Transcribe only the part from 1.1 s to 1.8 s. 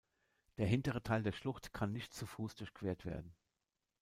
der Schlucht